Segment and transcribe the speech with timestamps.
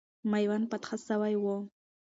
[0.31, 1.55] میوند فتح سوی وو.